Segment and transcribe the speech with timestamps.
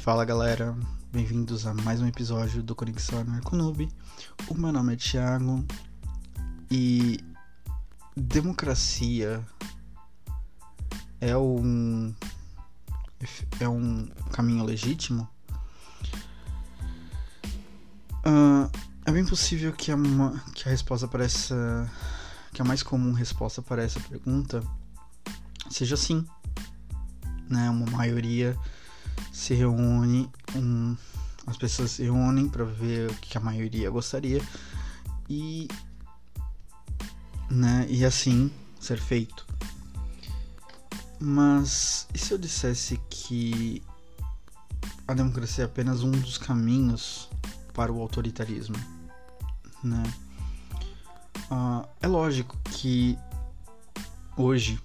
[0.00, 0.74] Fala galera,
[1.12, 3.86] bem-vindos a mais um episódio do Conexão Anarconoob.
[4.48, 5.62] O meu nome é Thiago
[6.70, 7.22] e
[8.16, 9.44] democracia
[11.20, 12.14] é um
[13.60, 15.28] é um caminho legítimo?
[18.24, 18.70] Uh,
[19.04, 19.96] é bem possível que a,
[20.54, 21.92] que a resposta para essa
[22.54, 24.62] que a mais comum resposta para essa pergunta
[25.68, 26.26] seja sim,
[27.50, 27.68] né?
[27.68, 28.56] Uma maioria
[29.32, 30.96] se reúne, um,
[31.46, 34.42] as pessoas se reúnem para ver o que a maioria gostaria
[35.28, 35.68] e,
[37.50, 39.46] né, e assim ser feito.
[41.18, 43.82] Mas e se eu dissesse que
[45.06, 47.28] a democracia é apenas um dos caminhos
[47.74, 48.76] para o autoritarismo,
[49.82, 50.02] né?
[51.50, 53.18] Uh, é lógico que
[54.36, 54.80] hoje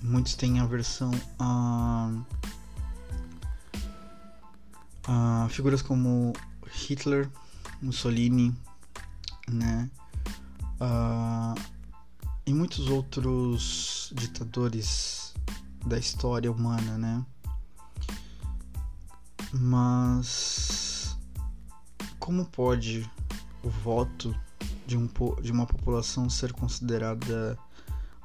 [0.00, 2.10] muitos têm aversão a
[5.08, 6.32] Uh, figuras como
[6.66, 7.30] Hitler,
[7.80, 8.52] Mussolini,
[9.48, 9.88] né?
[10.80, 11.60] Uh,
[12.44, 15.32] e muitos outros ditadores
[15.86, 17.24] da história humana, né?
[19.52, 21.16] Mas
[22.18, 23.08] como pode
[23.62, 24.34] o voto
[24.86, 25.08] de, um,
[25.40, 27.56] de uma população ser considerada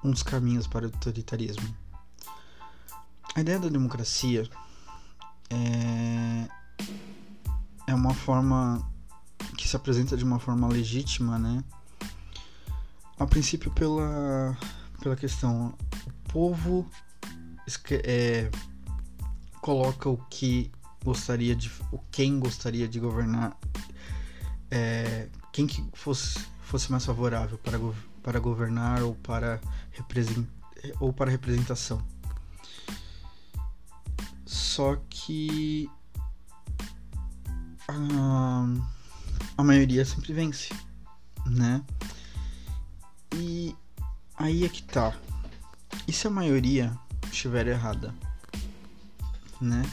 [0.04, 1.76] um dos caminhos para o autoritarismo?
[3.36, 4.50] A ideia da democracia
[5.50, 6.61] é
[7.88, 8.90] é uma forma
[9.58, 11.64] que se apresenta de uma forma legítima, né?
[13.20, 14.58] A princípio pela
[15.02, 16.90] pela questão o povo
[18.04, 18.50] é,
[19.60, 20.72] coloca o que
[21.04, 23.58] gostaria de o quem gostaria de governar
[24.70, 27.80] é, quem que fosse fosse mais favorável para
[28.24, 29.60] para governar ou para
[31.00, 32.02] ou para representação
[34.46, 35.90] só que
[37.92, 38.66] a,
[39.58, 40.74] a maioria sempre vence,
[41.46, 41.84] né?
[43.36, 43.76] E
[44.38, 45.14] aí é que tá.
[46.08, 46.98] E se a maioria
[47.32, 48.14] estiver errada,
[49.60, 49.84] né?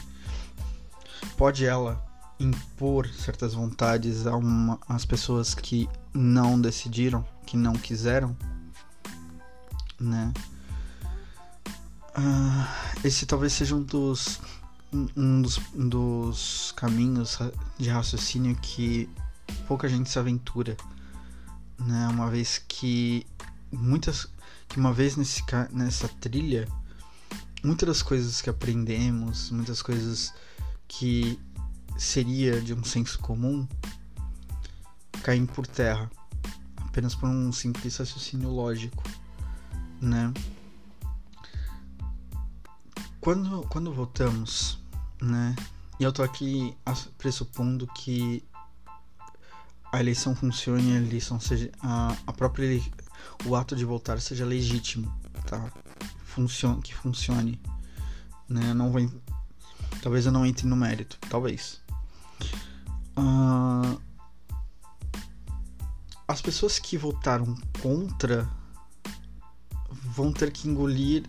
[1.37, 2.05] Pode ela
[2.39, 8.35] impor certas vontades a uma, às pessoas que não decidiram, que não quiseram,
[9.99, 10.33] né?
[12.17, 14.39] Uh, esse talvez seja um dos
[14.91, 17.37] um dos, um dos caminhos
[17.77, 19.09] de raciocínio que
[19.67, 20.75] pouca gente se aventura,
[21.77, 22.07] né?
[22.07, 23.25] Uma vez que
[23.71, 24.27] muitas
[24.67, 26.67] que uma vez nesse, nessa trilha,
[27.63, 30.33] muitas das coisas que aprendemos, muitas coisas
[30.87, 31.39] que
[31.97, 33.67] seria de um senso comum
[35.23, 36.09] caem por terra,
[36.77, 39.03] apenas por um simples raciocínio lógico,
[39.99, 40.31] né?
[43.19, 44.78] Quando, quando votamos,
[45.21, 45.55] né?
[45.99, 46.75] E eu tô aqui
[47.17, 48.43] pressupondo que
[49.91, 52.81] a eleição funcione, a eleição seja a, a própria
[53.45, 55.13] o ato de votar seja legítimo,
[55.45, 55.71] tá?
[56.23, 57.59] Funcione, que funcione,
[58.47, 58.73] né?
[58.73, 59.01] Não vou,
[60.01, 61.81] talvez eu não entre no mérito, talvez.
[63.17, 63.99] Uh,
[66.27, 68.47] as pessoas que votaram contra
[69.91, 71.25] vão ter que engolir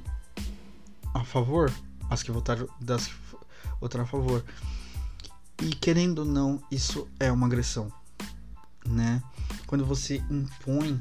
[1.14, 1.72] a favor,
[2.08, 3.10] as que votaram das
[3.80, 4.44] votaram a favor.
[5.62, 7.92] E querendo ou não, isso é uma agressão,
[8.86, 9.22] né?
[9.66, 10.98] Quando você impõe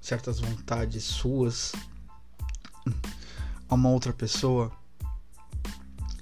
[0.00, 1.72] certas vontades suas
[3.68, 4.72] a uma outra pessoa,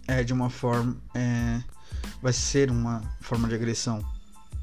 [0.06, 1.62] é de uma forma, é,
[2.20, 4.04] vai ser uma forma de agressão,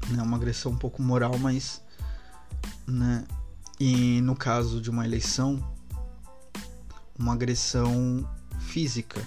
[0.08, 0.22] né?
[0.22, 1.82] Uma agressão um pouco moral, mas,
[2.86, 3.26] né?
[3.80, 5.62] E no caso de uma eleição,
[7.18, 8.28] uma agressão
[8.60, 9.22] física,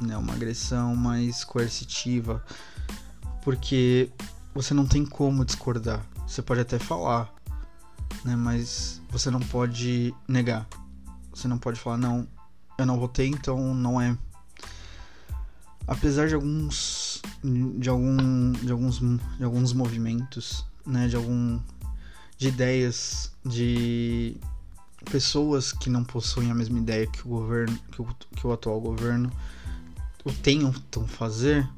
[0.00, 0.16] né?
[0.16, 2.44] Uma agressão mais coercitiva,
[3.42, 4.10] porque
[4.54, 6.04] você não tem como discordar.
[6.26, 7.32] Você pode até falar,
[8.24, 8.36] né?
[8.36, 10.66] Mas você não pode negar.
[11.32, 12.26] Você não pode falar não,
[12.78, 14.16] eu não votei, então não é.
[15.86, 17.22] Apesar de alguns
[17.78, 21.58] de algum de alguns de alguns movimentos, né, de algum
[22.38, 24.36] de ideias de
[25.10, 28.80] pessoas que não possuem a mesma ideia que o governo, que o, que o atual
[28.80, 29.30] governo
[30.24, 31.68] o tentam fazer,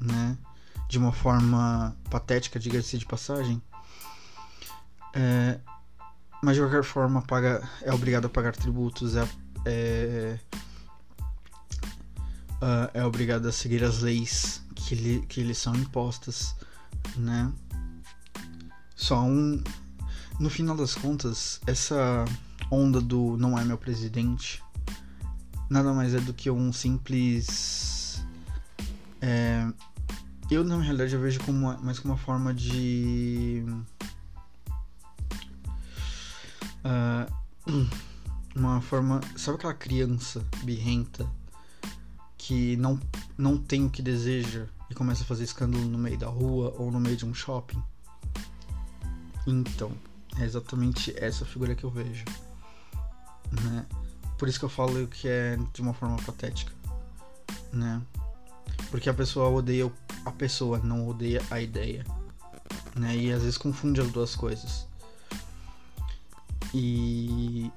[0.00, 0.36] né,
[0.88, 3.62] de uma forma patética, diga-se de passagem,
[5.14, 5.58] é,
[6.42, 9.28] mas de qualquer forma paga, é obrigado a pagar tributos, é,
[9.64, 10.38] é,
[12.60, 16.54] é, é obrigado a seguir as leis que lhe, que lhe são impostas,
[17.16, 17.52] né?
[18.96, 19.62] Só um,
[20.38, 22.24] no final das contas, essa
[22.70, 24.62] onda do não é meu presidente
[25.70, 28.22] nada mais é do que um simples
[29.22, 29.66] É,
[30.50, 33.64] eu, na realidade, eu vejo como mais como uma forma de.
[36.84, 37.86] Uh,
[38.56, 39.20] uma forma.
[39.36, 41.30] Sabe aquela criança birrenta
[42.36, 42.98] que não,
[43.38, 46.90] não tem o que deseja e começa a fazer escândalo no meio da rua ou
[46.90, 47.80] no meio de um shopping?
[49.46, 49.92] Então,
[50.36, 52.24] é exatamente essa figura que eu vejo.
[53.52, 53.86] Né?
[54.40, 56.72] Por isso que eu falo que é de uma forma patética.
[57.70, 58.00] Né?
[58.90, 59.92] Porque a pessoa odeia
[60.24, 62.06] a pessoa, não odeia a ideia.
[62.96, 63.18] Né?
[63.18, 64.86] E às vezes confunde as duas coisas.
[66.72, 67.70] E.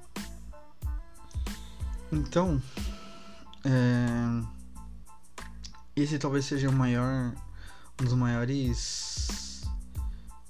[2.10, 2.62] Então.
[3.62, 4.46] É...
[5.94, 7.34] Esse talvez seja o maior.
[8.00, 9.64] Um dos maiores.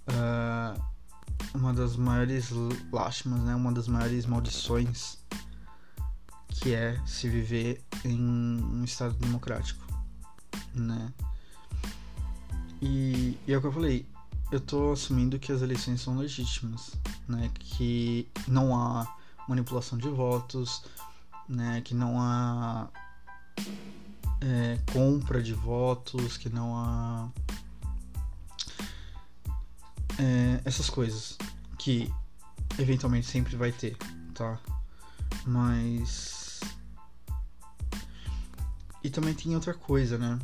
[0.08, 0.80] Uh,
[1.52, 2.50] uma das maiores
[2.92, 3.52] lástimas, né?
[3.52, 5.23] Uma das maiores maldições
[6.54, 9.84] que é se viver em um estado democrático,
[10.72, 11.12] né?
[12.80, 14.06] E, e é o que eu falei,
[14.52, 16.92] eu tô assumindo que as eleições são legítimas,
[17.28, 17.50] né?
[17.58, 19.16] Que não há
[19.48, 20.84] manipulação de votos,
[21.48, 21.80] né?
[21.80, 22.88] Que não há
[24.40, 27.28] é, compra de votos, que não há
[30.18, 31.36] é, essas coisas
[31.78, 32.12] que
[32.78, 33.96] eventualmente sempre vai ter,
[34.34, 34.58] tá?
[35.44, 36.43] Mas
[39.04, 40.38] e também tem outra coisa, né?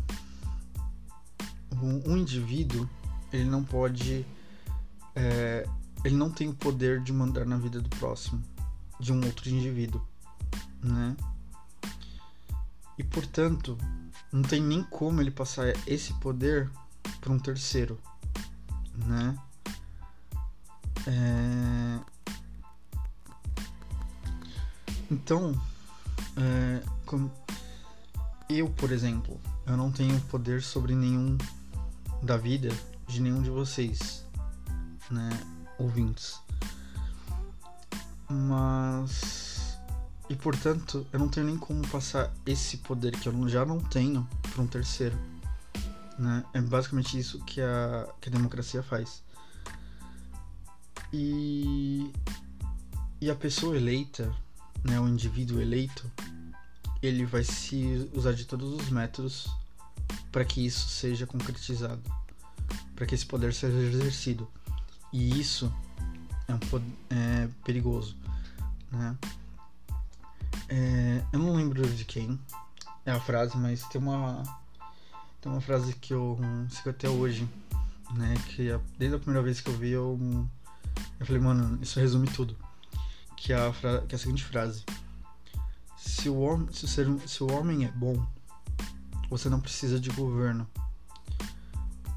[1.83, 2.89] Um, um indivíduo
[3.33, 4.27] ele não pode
[5.17, 5.67] é,
[6.05, 8.43] ele não tem o poder de mandar na vida do próximo
[9.01, 10.07] de um outro indivíduo,
[10.83, 11.17] né?
[12.99, 13.79] E portanto
[14.31, 16.71] não tem nem como ele passar esse poder
[17.21, 17.99] para um terceiro,
[18.95, 19.37] né?
[21.07, 22.01] É...
[25.11, 25.61] Então,
[26.37, 27.33] é, como...
[28.59, 31.37] eu, por exemplo, eu não tenho poder sobre nenhum
[32.23, 32.69] da vida
[33.07, 34.25] de nenhum de vocês,
[35.11, 35.31] né,
[35.79, 36.41] ouvintes.
[38.29, 39.79] Mas
[40.29, 44.29] e portanto, eu não tenho nem como passar esse poder que eu já não tenho
[44.53, 45.19] para um terceiro,
[46.17, 46.45] né?
[46.53, 49.25] É basicamente isso que a que a democracia faz.
[51.13, 52.13] E,
[53.21, 54.33] e a pessoa eleita,
[54.85, 56.09] né, o indivíduo eleito,
[57.03, 59.49] ele vai se usar de todos os métodos
[60.31, 62.03] para que isso seja concretizado,
[62.95, 64.49] para que esse poder seja exercido.
[65.13, 65.73] E isso
[66.47, 66.59] é, um,
[67.11, 68.17] é perigoso,
[68.91, 69.17] né?
[70.69, 72.39] É, eu não lembro de quem
[73.05, 74.43] é a frase, mas tem uma
[75.41, 76.39] tem uma frase que eu
[76.69, 77.49] sigo até hoje,
[78.15, 78.35] né?
[78.49, 80.19] Que desde a primeira vez que eu vi eu
[81.19, 82.57] eu falei, mano, isso resume tudo.
[83.37, 83.73] Que é a,
[84.07, 84.85] que é a seguinte frase:
[86.21, 87.07] se o, homem, se, o ser...
[87.27, 88.23] se o homem é bom,
[89.31, 90.69] você não precisa de governo.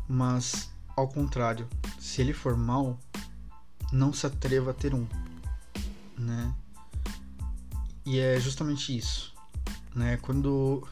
[0.09, 1.69] Mas, ao contrário,
[1.99, 2.99] se ele for mal,
[3.93, 5.07] não se atreva a ter um.
[6.17, 6.53] Né?
[8.05, 9.33] E é justamente isso.
[9.95, 10.17] Né?
[10.17, 10.85] Quando,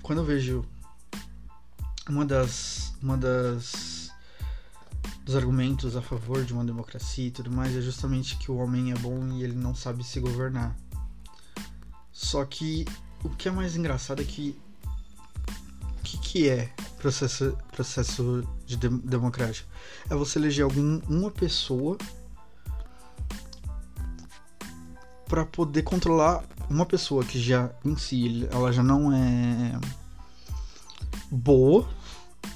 [0.00, 0.64] quando eu vejo
[2.08, 4.12] uma das, uma das
[5.24, 8.92] dos argumentos a favor de uma democracia e tudo mais é justamente que o homem
[8.92, 10.74] é bom e ele não sabe se governar.
[12.28, 12.84] Só que
[13.24, 14.54] o que é mais engraçado é que
[15.98, 19.66] o que, que é processo, processo de democrático?
[20.10, 21.96] É você eleger algum, uma pessoa
[25.24, 29.80] para poder controlar uma pessoa que já em si ela já não é
[31.30, 31.88] boa,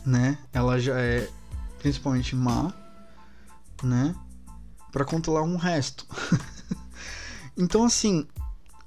[0.04, 0.36] né?
[0.52, 1.30] Ela já é
[1.78, 2.74] principalmente má,
[3.82, 4.14] né?
[4.92, 6.06] Para controlar um resto.
[7.56, 8.28] então, assim,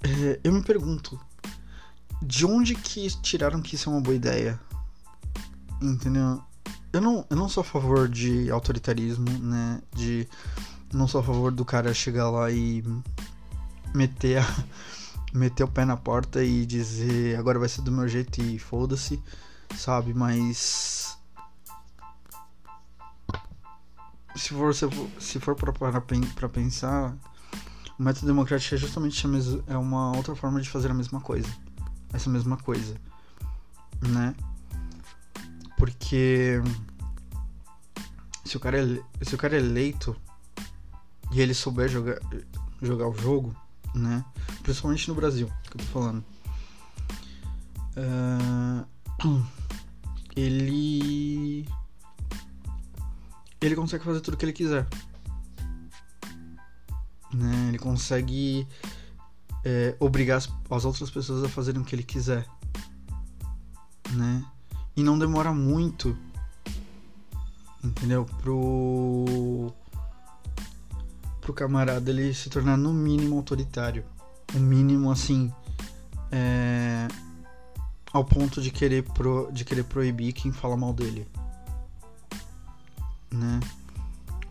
[0.05, 1.19] é, eu me pergunto,
[2.21, 4.59] de onde que tiraram que isso é uma boa ideia?
[5.81, 6.43] Entendeu?
[6.93, 9.81] Eu não, eu não sou a favor de autoritarismo, né?
[9.93, 10.27] De
[10.93, 12.83] não sou a favor do cara chegar lá e
[13.93, 14.63] meter a,
[15.33, 19.21] meter o pé na porta e dizer agora vai ser do meu jeito e foda-se,
[19.75, 20.13] sabe?
[20.13, 21.17] Mas
[24.35, 27.15] se for, se for, se for para pensar,
[27.97, 29.25] o método democrático é justamente
[29.67, 31.49] é uma outra forma de fazer a mesma coisa.
[32.13, 32.95] Essa mesma coisa.
[34.01, 34.35] Né?
[35.77, 36.61] Porque
[38.43, 40.15] se o cara é, se o cara é eleito
[41.31, 42.19] e ele souber jogar,
[42.81, 43.55] jogar o jogo,
[43.93, 44.23] né?
[44.61, 46.23] Principalmente no Brasil, que eu tô falando.
[47.97, 48.85] Uh,
[50.35, 51.65] ele
[53.61, 54.87] ele consegue fazer tudo que ele quiser.
[57.35, 57.65] Né?
[57.67, 58.65] Ele consegue
[59.63, 62.47] é, obrigar as, as, outras pessoas a fazerem o que ele quiser.
[64.11, 64.45] né?
[64.95, 66.17] E não demora muito,
[67.83, 68.25] entendeu?
[68.41, 69.73] Pro
[71.41, 74.03] pro camarada ele se tornar no mínimo autoritário,
[74.55, 75.53] o mínimo assim,
[76.31, 77.07] é,
[78.11, 81.27] ao ponto de querer pro, de querer proibir quem fala mal dele,
[83.29, 83.59] né?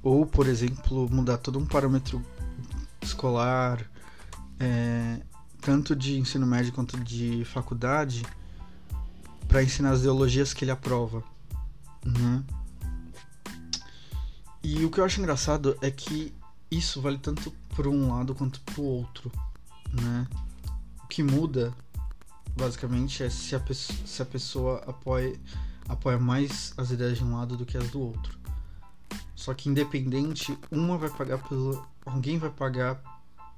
[0.02, 2.22] Ou, por exemplo, mudar todo um parâmetro
[3.06, 3.88] escolar,
[4.58, 5.20] é,
[5.60, 8.22] tanto de ensino médio quanto de faculdade,
[9.48, 11.22] para ensinar as ideologias que ele aprova,
[12.04, 12.42] né?
[14.62, 16.34] E o que eu acho engraçado é que
[16.70, 19.30] isso vale tanto por um lado quanto pro outro,
[19.92, 20.26] né?
[21.02, 21.74] O que muda,
[22.56, 25.38] basicamente, é se a, pessoa, se a pessoa apoia,
[25.88, 28.38] apoia mais as ideias de um lado do que as do outro.
[29.34, 31.86] Só que independente, uma vai pagar pelo.
[32.04, 33.02] Alguém vai pagar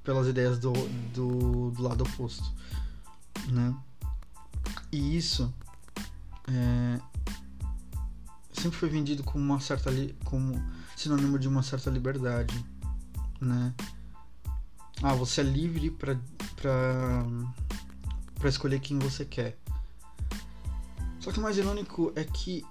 [0.03, 0.73] pelas ideias do,
[1.13, 2.45] do, do lado oposto.
[3.49, 3.75] Né?
[4.93, 5.53] E isso
[6.49, 7.01] é,
[8.53, 9.91] sempre foi vendido como uma certa
[10.25, 10.55] como
[10.97, 12.65] sinônimo de uma certa liberdade,
[13.41, 13.75] né?
[15.03, 16.17] Ah, você é livre para
[18.39, 19.59] para escolher quem você quer.
[21.21, 22.65] Só que o mais irônico é que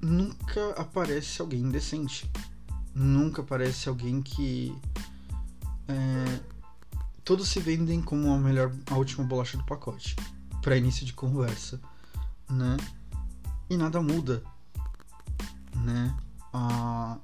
[0.00, 2.30] nunca aparece alguém decente.
[2.94, 4.74] Nunca aparece alguém que
[5.88, 6.40] é,
[7.24, 10.14] todos se vendem como a melhor, a última bolacha do pacote
[10.62, 11.80] para início de conversa,
[12.48, 12.76] né?
[13.70, 14.42] E nada muda,
[15.76, 16.14] né?
[16.52, 17.18] Ah,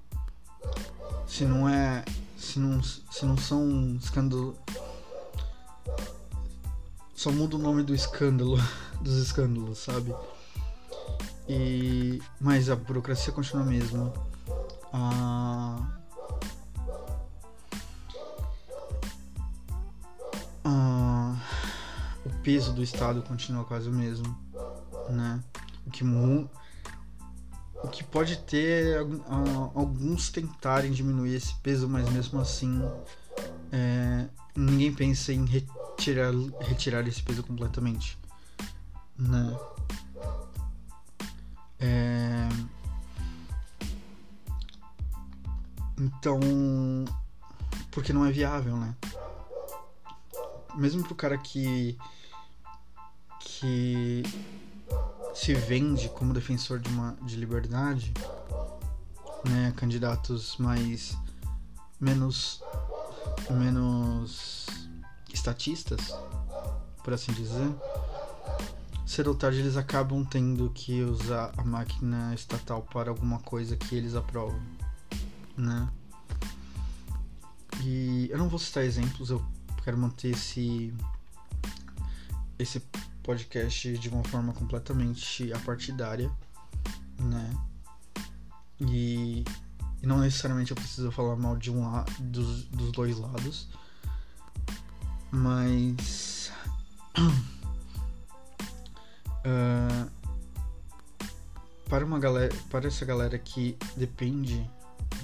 [1.26, 2.04] se não é,
[2.36, 4.56] se não, se não são escândalo,
[7.14, 8.58] só muda o nome do escândalo,
[9.00, 10.14] dos escândalos, sabe?
[11.48, 14.12] E mas a burocracia continua a mesma.
[14.92, 16.03] Ah,
[22.44, 24.38] peso do Estado continua quase o mesmo,
[25.08, 25.42] né?
[25.86, 28.98] O que, o que pode ter
[29.74, 32.82] alguns tentarem diminuir esse peso, mas mesmo assim
[33.72, 38.18] é, ninguém pensa em retirar, retirar esse peso completamente,
[39.18, 39.58] né?
[41.80, 42.48] É,
[45.98, 46.40] então,
[47.90, 48.94] porque não é viável, né?
[50.76, 51.96] Mesmo pro cara que
[53.64, 54.22] que
[55.34, 58.12] se vende como defensor de uma de liberdade,
[59.42, 61.16] né, candidatos mais
[61.98, 62.62] menos
[63.50, 64.66] menos
[65.32, 66.14] estatistas,
[67.02, 67.74] por assim dizer,
[69.06, 73.94] cedo ou tarde eles acabam tendo que usar a máquina estatal para alguma coisa que
[73.94, 74.60] eles aprovam,
[75.56, 75.88] né?
[77.82, 79.42] E eu não vou citar exemplos, eu
[79.82, 80.92] quero manter esse
[82.58, 82.80] esse
[83.24, 86.30] podcast de uma forma completamente apartidária,
[87.18, 87.50] né?
[88.78, 89.44] E,
[90.02, 91.82] e não necessariamente eu preciso falar mal de um
[92.20, 93.68] dos, dos dois lados,
[95.32, 96.52] mas
[99.46, 100.10] uh,
[101.88, 104.70] para uma galera, para essa galera que depende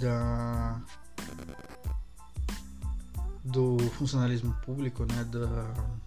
[0.00, 0.80] da
[3.44, 6.00] do funcionalismo público, né, da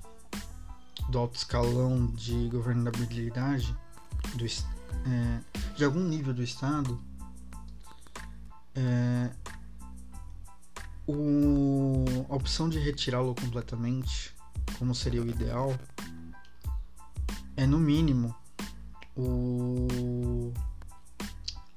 [1.10, 3.76] do alto escalão de governabilidade
[4.36, 5.42] do, é,
[5.76, 7.00] de algum nível do Estado,
[8.76, 9.32] é,
[11.08, 14.34] o, a opção de retirá-lo completamente,
[14.80, 15.78] como seria o ideal,
[17.56, 18.36] é no mínimo
[19.16, 20.52] o,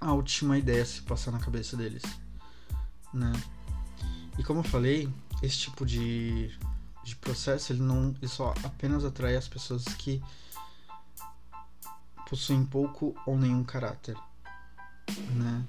[0.00, 2.02] a última ideia a se passar na cabeça deles,
[3.12, 3.32] né?
[4.38, 5.08] E como eu falei,
[5.42, 6.56] esse tipo de
[7.06, 10.20] de processo, ele não ele só apenas atrai as pessoas que
[12.28, 14.16] possuem pouco ou nenhum caráter,
[15.36, 15.64] né?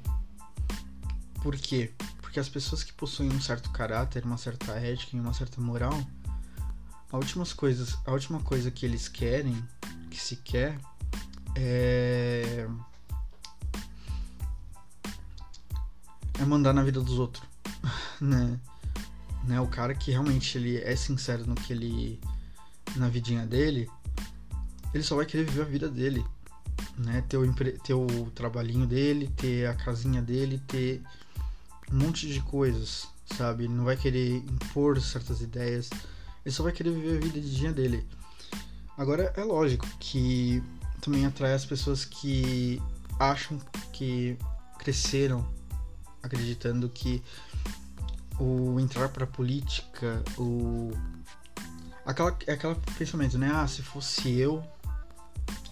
[1.43, 1.93] Por quê?
[2.21, 5.93] Porque as pessoas que possuem um certo caráter, uma certa ética e uma certa moral,
[7.11, 9.63] a últimas coisas, a última coisa que eles querem,
[10.09, 10.79] que se quer,
[11.55, 12.67] é
[16.39, 17.47] é mandar na vida dos outros,
[18.19, 18.59] né?
[19.47, 19.59] Né?
[19.61, 22.19] O cara que realmente ele é sincero no que ele
[22.95, 23.89] na vidinha dele,
[24.93, 26.23] ele só vai querer viver a vida dele,
[26.97, 27.23] né?
[27.27, 27.71] Ter o, empre...
[27.83, 31.01] ter o trabalhinho dele, ter a casinha dele, ter
[31.91, 33.63] um monte de coisas, sabe?
[33.63, 35.89] Ele não vai querer impor certas ideias,
[36.45, 38.05] ele só vai querer viver a vidinha dele.
[38.97, 40.61] Agora é lógico que
[41.01, 42.81] também atrai as pessoas que
[43.19, 43.59] acham
[43.93, 44.37] que
[44.79, 45.47] cresceram
[46.21, 47.21] acreditando que
[48.39, 50.91] o entrar pra política, o.
[52.05, 53.51] Aquela, aquela pensamento, né?
[53.53, 54.63] Ah, se fosse eu,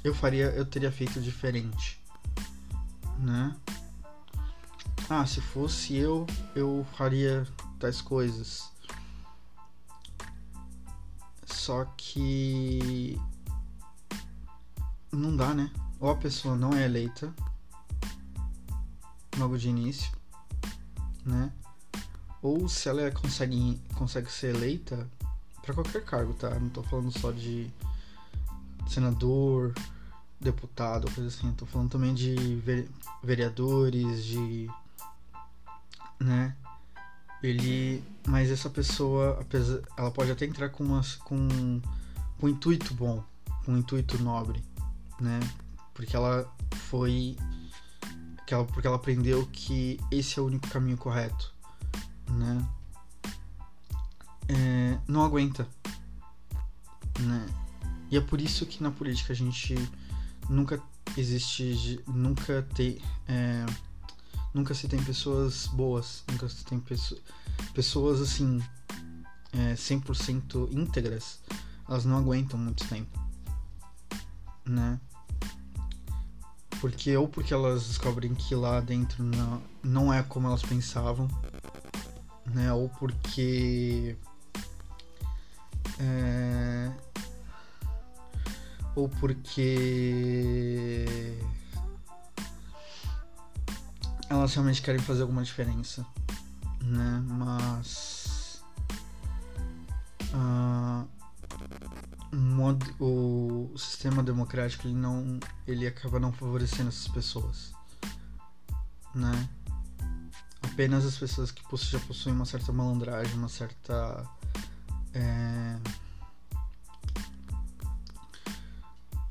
[0.03, 2.01] eu faria, eu teria feito diferente,
[3.19, 3.55] né?
[5.09, 7.47] Ah, se fosse eu, eu faria
[7.79, 8.71] tais coisas.
[11.45, 13.19] Só que
[15.11, 15.71] não dá, né?
[15.99, 17.33] Ou a pessoa não é eleita
[19.37, 20.11] logo de início,
[21.25, 21.51] né?
[22.45, 25.09] Ou se ela consegue, consegue ser eleita
[25.63, 26.51] para qualquer cargo, tá?
[26.59, 27.71] Não tô falando só de
[28.87, 29.73] senador,
[30.39, 31.51] deputado, coisa assim.
[31.53, 32.61] Tô falando também de
[33.23, 34.69] vereadores, de.
[36.19, 36.55] né?
[37.41, 38.03] Ele.
[38.27, 41.81] Mas essa pessoa, apesar, ela pode até entrar com, uma, com,
[42.39, 43.23] com um intuito bom,
[43.65, 44.63] com um intuito nobre,
[45.19, 45.39] né?
[45.95, 46.47] Porque ela
[46.89, 47.35] foi.
[48.45, 51.54] Que ela, porque ela aprendeu que esse é o único caminho correto,
[52.29, 52.67] né?
[54.47, 55.67] É, não aguenta,
[57.19, 57.45] né?
[58.11, 59.75] E é por isso que na política a gente
[60.49, 60.81] nunca
[61.17, 63.65] existe, nunca tem, é,
[64.53, 67.21] nunca se tem pessoas boas, nunca se tem pessoas,
[67.73, 68.61] pessoas assim,
[69.53, 71.39] é, 100% íntegras,
[71.87, 73.19] elas não aguentam muito tempo,
[74.65, 74.99] né?
[76.79, 81.27] Porque ou porque elas descobrem que lá dentro não, não é como elas pensavam,
[82.45, 82.71] né?
[82.73, 84.17] Ou porque
[85.99, 86.91] é,
[88.95, 89.85] ou porque
[94.29, 96.05] elas realmente querem fazer alguma diferença,
[96.81, 97.23] né?
[97.27, 98.63] Mas
[100.33, 101.07] uh,
[102.99, 107.73] o, sistema democrático ele não ele acaba não favorecendo essas pessoas,
[109.13, 109.49] né?
[110.65, 114.27] Apenas as pessoas que já possuem uma certa malandragem, uma certa
[115.13, 115.77] é,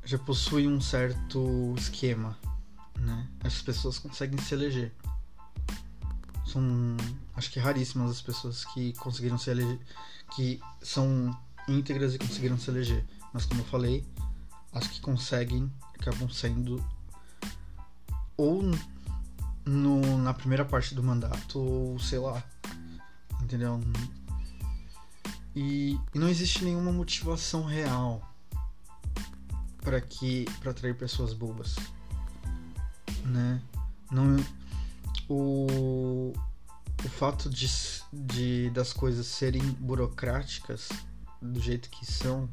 [0.05, 2.37] já possui um certo esquema,
[2.99, 3.27] né?
[3.43, 4.93] Essas pessoas conseguem se eleger.
[6.45, 6.63] São,
[7.35, 9.79] acho que raríssimas as pessoas que conseguiram se eleger,
[10.35, 13.05] que são íntegras e conseguiram se eleger.
[13.33, 14.05] Mas como eu falei,
[14.71, 16.83] as que conseguem acabam sendo
[18.37, 18.61] ou
[19.65, 22.43] no, na primeira parte do mandato ou sei lá,
[23.41, 23.79] entendeu?
[25.55, 28.21] E, e não existe nenhuma motivação real
[29.81, 31.75] para que para atrair pessoas bobas,
[33.25, 33.61] né?
[34.11, 34.35] Não
[35.27, 36.33] o
[37.03, 37.67] o fato de,
[38.11, 40.89] de das coisas serem burocráticas
[41.41, 42.49] do jeito que são,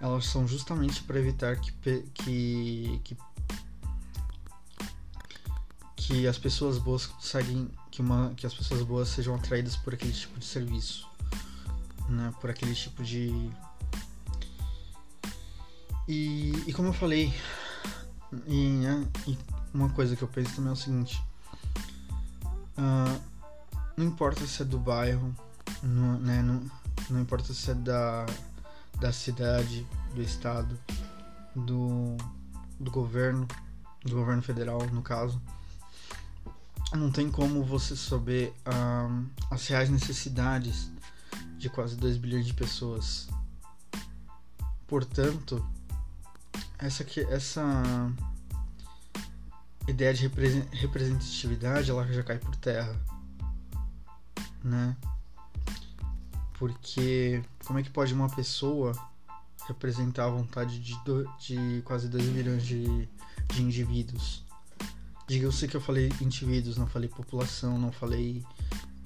[0.00, 1.72] elas são justamente para evitar que,
[2.14, 3.16] que, que
[6.12, 10.12] que as pessoas boas conseguem que uma que as pessoas boas sejam atraídas por aquele
[10.12, 11.08] tipo de serviço,
[12.06, 12.34] né?
[12.38, 13.50] Por aquele tipo de
[16.06, 17.32] e, e como eu falei,
[18.46, 19.38] e, né, e,
[19.72, 21.24] uma coisa que eu penso também é o seguinte:
[22.76, 23.18] uh,
[23.96, 25.34] não importa se é do bairro,
[25.82, 26.70] no, né, não,
[27.08, 28.26] não importa se é da,
[29.00, 30.78] da cidade, do estado,
[31.56, 32.18] do,
[32.78, 33.48] do governo,
[34.04, 35.40] do governo federal, no caso,
[36.96, 40.90] não tem como você saber uh, as reais necessidades
[41.56, 43.28] de quase 2 bilhões de pessoas.
[44.86, 45.64] Portanto,
[46.78, 48.12] essa essa
[49.88, 52.94] ideia de representatividade ela já cai por terra,
[54.62, 54.96] né?
[56.58, 58.92] Porque como é que pode uma pessoa
[59.66, 63.08] representar a vontade de, do, de quase 2 milhões de,
[63.48, 64.44] de indivíduos?
[65.32, 68.44] Diga, eu sei que eu falei indivíduos, não falei população, não falei.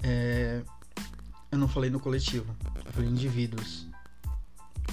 [0.03, 0.61] É,
[1.49, 2.53] eu não falei no coletivo,
[2.85, 3.87] eu falei indivíduos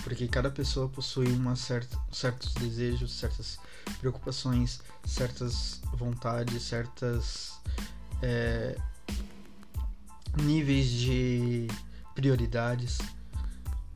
[0.04, 3.58] porque cada pessoa possui uma certa, certos desejos, certas
[3.98, 7.60] preocupações, certas vontades, certas
[8.22, 8.78] é,
[10.40, 11.66] níveis de
[12.14, 12.98] prioridades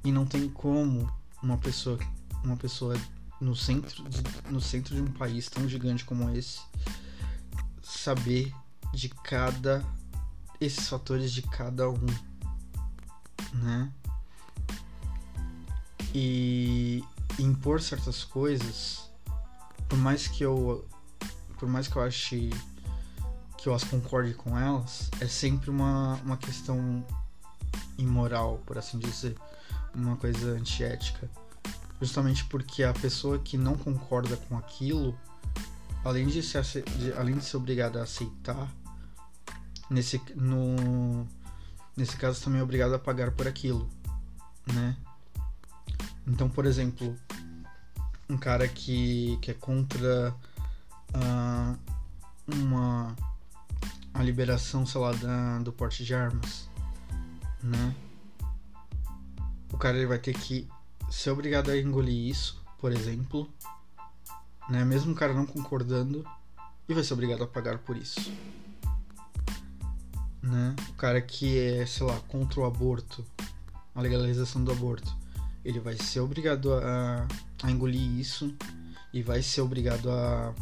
[0.03, 1.09] e não tem como
[1.40, 2.01] uma pessoa
[2.42, 2.96] uma pessoa
[3.40, 6.59] no centro de, no centro de um país tão gigante como esse
[7.88, 8.55] saber
[8.92, 9.85] de cada
[10.61, 12.07] esses fatores de cada um
[13.53, 13.92] né
[16.14, 17.05] e
[17.38, 19.11] impor certas coisas,
[19.88, 20.87] por mais que eu
[21.59, 22.51] por mais que eu ache
[23.57, 27.05] que eu as concorde com elas, é sempre uma, uma questão
[27.98, 29.37] imoral, por assim dizer,
[29.92, 31.29] uma coisa antiética.
[32.01, 35.18] Justamente porque a pessoa que não concorda com aquilo,
[36.04, 38.68] além de ser, de, além de ser obrigada a aceitar,
[39.90, 41.26] nesse, no,
[41.96, 43.88] nesse caso também é obrigada a pagar por aquilo,
[44.72, 44.96] né?
[46.26, 47.16] Então, por exemplo,
[48.28, 50.34] um cara que, que é contra
[51.14, 51.78] uh,
[52.46, 53.16] uma
[54.12, 56.68] a liberação, sei lá, da, do porte de armas,
[57.62, 57.94] né?
[59.72, 60.68] O cara ele vai ter que
[61.11, 63.48] ser obrigado a engolir isso, por exemplo,
[64.68, 64.85] né?
[64.85, 66.24] Mesmo o cara não concordando,
[66.88, 68.33] e vai ser obrigado a pagar por isso.
[70.42, 70.74] Né?
[70.88, 73.24] O cara que é, sei lá, contra o aborto,
[73.94, 75.14] a legalização do aborto,
[75.64, 77.26] ele vai ser obrigado a,
[77.62, 78.54] a engolir isso
[79.12, 80.54] e vai ser obrigado a,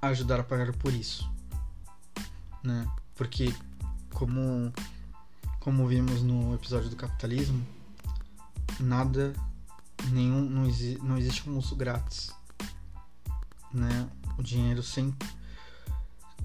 [0.00, 1.30] a ajudar a pagar por isso.
[2.62, 2.86] Né?
[3.14, 3.54] Porque
[4.10, 4.72] como
[5.60, 7.64] como vimos no episódio do capitalismo,
[8.80, 9.32] nada
[10.10, 12.32] nenhum não, exi, não existe almoço grátis.
[13.72, 14.08] Né?
[14.38, 15.28] O dinheiro sempre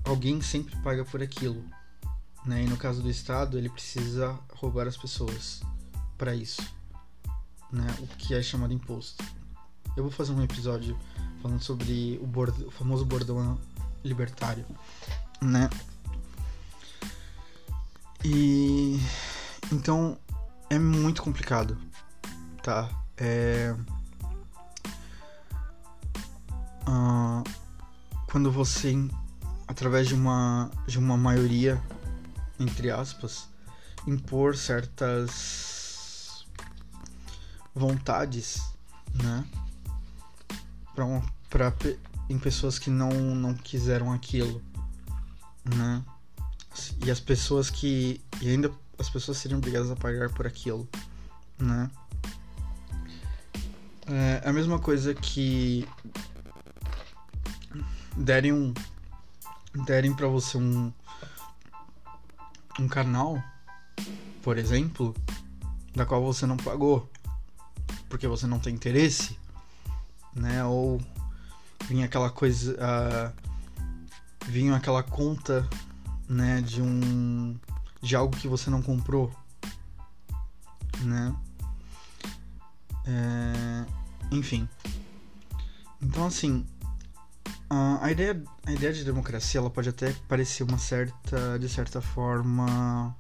[0.07, 1.63] alguém sempre paga por aquilo.
[2.45, 2.63] Né?
[2.63, 5.61] E no caso do Estado, ele precisa roubar as pessoas
[6.17, 6.61] para isso,
[7.71, 7.85] né?
[7.99, 9.23] O que é chamado imposto.
[9.95, 10.97] Eu vou fazer um episódio
[11.41, 13.59] falando sobre o, o famoso bordão
[14.03, 14.65] libertário,
[15.41, 15.69] né?
[18.23, 18.99] E
[19.71, 20.17] então
[20.69, 21.77] é muito complicado,
[22.63, 22.89] tá?
[23.17, 23.75] É
[26.87, 27.43] uh,
[28.31, 28.93] quando você
[29.67, 31.81] através de uma de uma maioria
[32.59, 33.49] entre aspas
[34.07, 36.45] impor certas
[37.75, 38.61] vontades,
[39.13, 39.45] né?
[41.49, 41.73] Para
[42.29, 44.61] em pessoas que não não quiseram aquilo,
[45.63, 46.03] né?
[47.05, 50.87] E as pessoas que e ainda as pessoas seriam obrigadas a pagar por aquilo,
[51.59, 51.89] né?
[54.07, 55.87] É a mesma coisa que
[58.17, 58.73] derem um
[59.85, 60.91] derem para você um
[62.79, 63.41] um canal,
[64.43, 65.15] por exemplo,
[65.95, 67.09] da qual você não pagou,
[68.07, 69.37] porque você não tem interesse,
[70.35, 70.63] né?
[70.63, 71.01] Ou
[71.87, 73.33] vinha aquela coisa, uh,
[74.45, 75.67] vinha aquela conta,
[76.29, 76.61] né?
[76.61, 77.57] De um,
[78.01, 79.31] de algo que você não comprou,
[80.99, 81.35] né?
[83.05, 83.85] É,
[84.31, 84.69] enfim.
[85.99, 86.63] Então assim,
[87.71, 92.01] uh, a ideia, a ideia de democracia, ela pode até parecer uma certa, de certa
[92.01, 93.15] forma,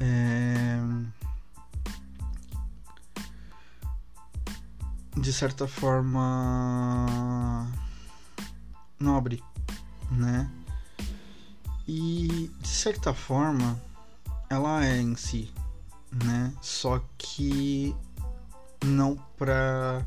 [0.00, 0.78] é,
[5.16, 7.70] de certa forma
[8.98, 9.42] nobre,
[10.10, 10.50] né?
[11.86, 13.78] E de certa forma
[14.48, 15.52] ela é em si,
[16.24, 16.52] né?
[16.60, 17.94] Só que
[18.84, 20.04] não pra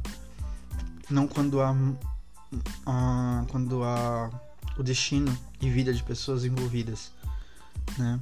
[1.10, 1.74] não quando há,
[2.86, 4.30] há quando há
[4.78, 7.12] o destino e vida de pessoas envolvidas,
[7.98, 8.20] né?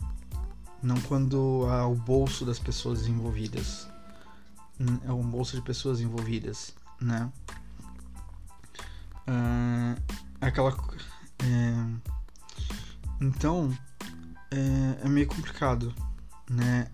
[0.81, 3.87] Não quando há o bolso das pessoas envolvidas,
[5.05, 7.31] é um bolso de pessoas envolvidas, né?
[9.27, 9.99] Uh,
[10.39, 10.71] aquela.
[11.39, 11.85] É,
[13.21, 13.75] então,
[14.51, 15.93] é, é, meio complicado,
[16.49, 16.87] né?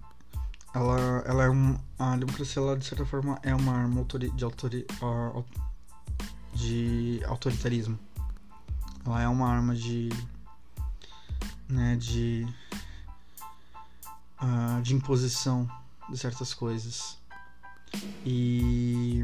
[0.73, 4.85] Ela, ela é um, a democracia, ela, de certa forma, é uma arma de, autori,
[5.01, 5.43] uh,
[6.61, 7.97] de autoritarismo.
[9.05, 10.09] Ela é uma arma de.
[11.67, 12.47] Né, de.
[14.41, 15.69] Uh, de imposição
[16.09, 17.17] de certas coisas.
[18.25, 19.21] E.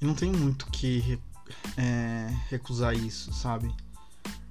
[0.00, 1.20] Não tem muito que
[1.76, 3.74] é, recusar isso, sabe?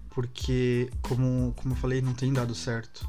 [0.09, 3.07] Porque, como, como eu falei, não tem dado certo.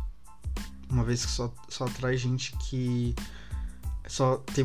[0.88, 3.14] Uma vez que só, só atrai gente que.
[4.06, 4.64] Só tem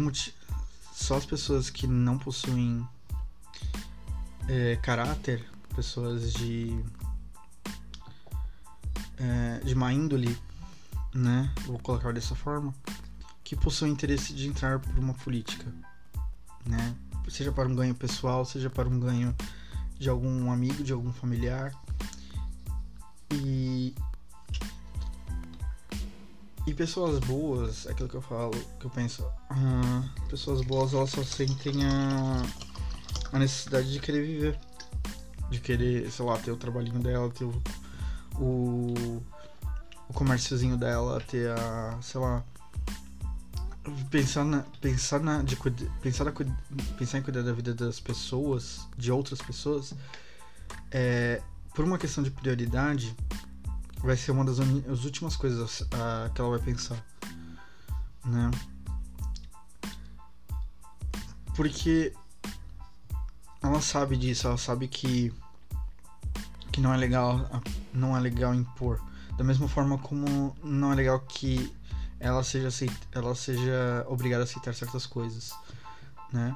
[0.96, 2.88] Só as pessoas que não possuem
[4.48, 6.82] é, caráter, pessoas de.
[9.18, 10.36] É, de má índole,
[11.14, 11.54] né?
[11.66, 12.74] Vou colocar dessa forma
[13.44, 15.66] que possuem interesse de entrar por uma política,
[16.66, 16.96] né?
[17.28, 19.36] Seja para um ganho pessoal, seja para um ganho
[20.00, 21.74] de algum amigo, de algum familiar.
[23.34, 23.75] E
[26.76, 31.86] pessoas boas, aquilo que eu falo, que eu penso, uh, pessoas boas elas só sentem
[31.86, 32.44] a,
[33.32, 34.60] a necessidade de querer viver,
[35.50, 37.62] de querer, sei lá, ter o trabalhinho dela, ter o,
[38.40, 39.24] o,
[40.10, 42.44] o comérciozinho dela, ter a, sei lá,
[44.10, 45.56] pensar na pensar na de
[46.02, 46.34] pensar na,
[46.98, 49.94] pensar em cuidar da vida das pessoas de outras pessoas
[50.92, 51.42] é,
[51.74, 53.16] por uma questão de prioridade
[54.06, 57.04] vai ser uma das as últimas coisas a, que ela vai pensar
[58.24, 58.52] né
[61.56, 62.14] porque
[63.62, 65.34] ela sabe disso ela sabe que
[66.72, 67.62] que não é legal
[67.94, 69.02] não é legal impor
[69.38, 71.74] da mesma forma como não é legal que
[72.20, 72.70] ela seja,
[73.12, 75.54] ela seja obrigada a aceitar certas coisas,
[76.32, 76.56] né?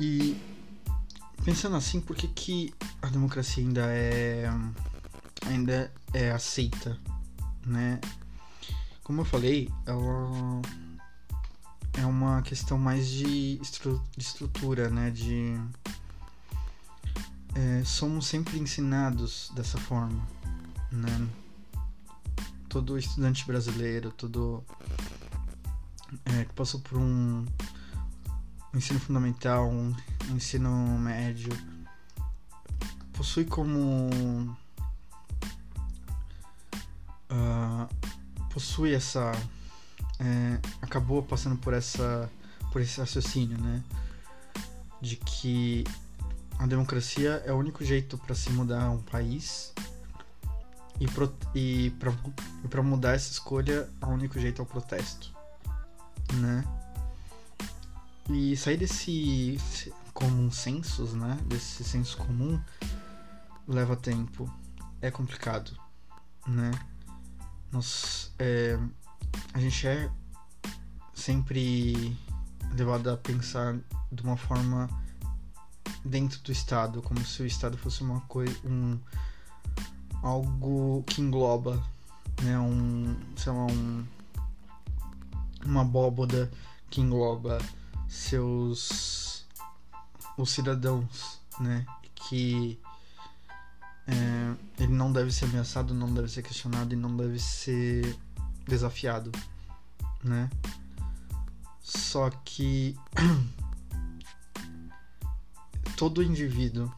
[0.00, 0.36] E
[1.44, 4.50] pensando assim, por que, que a democracia ainda é
[5.48, 6.98] ainda é aceita,
[7.64, 8.00] né?
[9.02, 10.62] Como eu falei, ela
[11.94, 15.10] é uma questão mais de, estru de estrutura, né?
[15.10, 15.54] De
[17.54, 20.26] é, somos sempre ensinados dessa forma,
[20.90, 21.28] né?
[22.68, 24.62] Todo estudante brasileiro, todo
[26.24, 27.44] é, que passou por um,
[28.74, 29.94] um ensino fundamental, um,
[30.30, 31.50] um ensino médio,
[33.12, 34.56] possui como
[38.56, 39.32] possui essa
[40.18, 42.30] é, acabou passando por essa
[42.72, 43.84] por esse raciocínio, né?
[44.98, 45.84] De que
[46.58, 49.74] a democracia é o único jeito para se mudar um país
[51.54, 51.90] e,
[52.70, 55.30] para mudar essa escolha, o único jeito é o protesto,
[56.32, 56.64] né?
[58.30, 59.60] E sair desse
[60.14, 61.38] comum sensos, né?
[61.44, 62.58] Desse senso comum
[63.68, 64.50] leva tempo,
[65.02, 65.78] é complicado,
[66.46, 66.70] né?
[67.76, 68.78] Nós, é,
[69.52, 70.10] a gente é
[71.12, 72.16] sempre
[72.72, 73.78] levado a pensar
[74.10, 74.88] de uma forma
[76.02, 78.98] dentro do Estado, como se o Estado fosse uma coisa, um
[80.22, 81.84] algo que engloba,
[82.42, 84.06] né, um, sei lá, um
[85.62, 86.50] uma abóboda
[86.88, 87.58] que engloba
[88.08, 89.44] seus
[90.38, 91.84] os cidadãos, né,
[92.14, 92.80] que
[94.06, 98.16] é, ele não deve ser ameaçado, não deve ser questionado e não deve ser
[98.66, 99.32] desafiado,
[100.22, 100.48] né?
[101.80, 102.96] Só que
[105.96, 106.92] todo indivíduo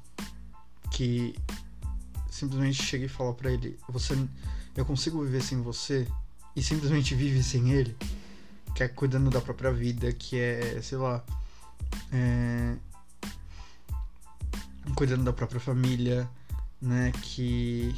[0.91, 1.35] que
[2.31, 4.15] simplesmente chega e fala para ele, você,
[4.77, 6.07] eu consigo viver sem você
[6.55, 7.97] e simplesmente vive sem ele,
[8.75, 11.25] que é cuidando da própria vida, que é, sei lá,
[12.13, 12.77] é,
[14.95, 16.29] cuidando da própria família,
[16.81, 17.95] né, que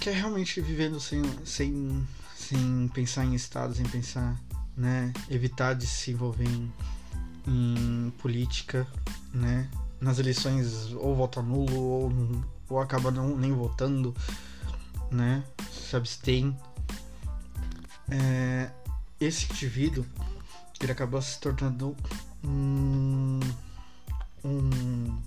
[0.00, 4.40] que é realmente vivendo sem, sem, sem pensar em estado, sem pensar,
[4.76, 6.72] né, evitar de se envolver em,
[7.48, 8.86] em política,
[9.34, 9.68] né,
[10.00, 12.12] nas eleições ou vota nulo ou,
[12.68, 14.14] ou acaba não, nem votando,
[15.10, 16.56] né, se abstém.
[18.08, 18.70] É,
[19.20, 20.06] esse indivíduo
[20.80, 21.96] ele acaba se tornando
[22.44, 23.40] um,
[24.44, 25.18] um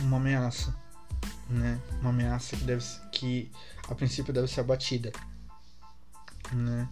[0.00, 0.74] uma ameaça,
[1.48, 1.80] né?
[2.00, 3.50] Uma ameaça que deve que
[3.88, 5.12] a princípio deve ser abatida,
[6.52, 6.88] né?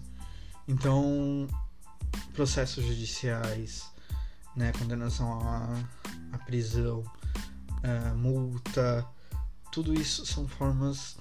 [0.66, 1.46] Então,
[2.32, 3.90] processos judiciais,
[4.56, 4.72] né?
[4.78, 5.82] Condenação à,
[6.32, 7.04] à prisão,
[7.82, 9.06] à multa,
[9.70, 11.16] tudo isso são formas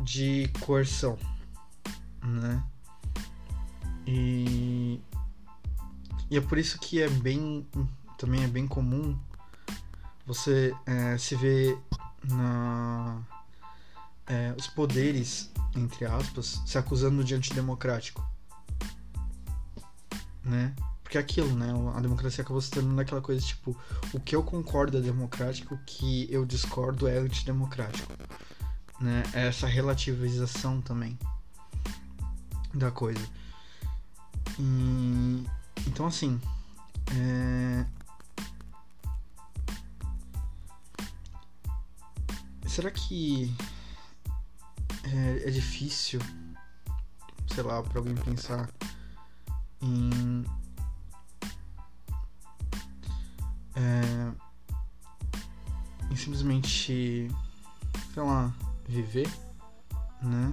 [0.00, 1.18] de coerção,
[2.22, 2.62] né?
[4.06, 5.00] E,
[6.30, 7.66] e é por isso que é bem
[8.18, 9.18] também é bem comum
[10.26, 11.76] você é, se vê
[12.24, 13.20] na
[14.26, 18.24] é, os poderes entre aspas se acusando de antidemocrático.
[20.44, 20.74] Né?
[21.02, 21.72] Porque é aquilo né?
[21.94, 23.76] A democracia acabou se tornando aquela coisa tipo
[24.12, 28.12] o que eu concordo é democrático o que eu discordo é antidemocrático.
[29.00, 29.22] Né?
[29.32, 31.18] É essa relativização também
[32.72, 33.26] da coisa.
[34.58, 35.44] E,
[35.86, 36.40] então assim
[37.14, 37.84] é,
[42.72, 43.54] Será que
[45.04, 46.18] é, é difícil,
[47.54, 48.66] sei lá, para alguém pensar
[49.82, 50.42] em
[53.76, 54.32] é,
[56.10, 57.30] em simplesmente,
[58.14, 58.50] sei lá,
[58.88, 59.28] viver,
[60.22, 60.50] né?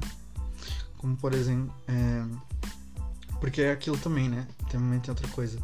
[0.97, 2.25] Como por exemplo, é,
[3.39, 4.45] porque é aquilo também, né?
[4.69, 5.57] Também tem outra coisa.